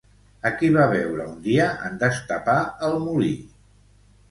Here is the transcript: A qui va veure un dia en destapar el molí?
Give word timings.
A 0.49 0.51
qui 0.61 0.69
va 0.77 0.85
veure 0.93 1.27
un 1.33 1.35
dia 1.49 1.67
en 1.91 2.01
destapar 2.05 2.57
el 2.91 2.99
molí? 3.07 3.33